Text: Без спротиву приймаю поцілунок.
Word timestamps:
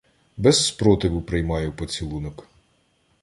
Без 0.37 0.65
спротиву 0.67 1.21
приймаю 1.21 1.71
поцілунок. 1.73 2.47